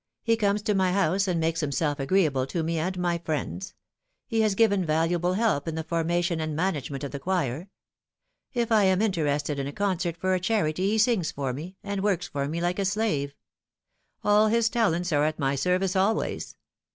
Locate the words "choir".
7.19-7.69